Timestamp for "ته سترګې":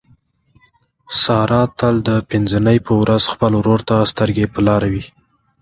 3.89-4.45